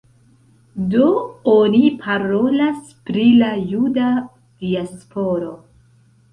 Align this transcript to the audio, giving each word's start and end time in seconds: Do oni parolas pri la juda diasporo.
Do 0.93 1.03
oni 1.57 1.81
parolas 2.07 2.89
pri 3.11 3.27
la 3.45 3.53
juda 3.75 4.11
diasporo. 4.21 5.57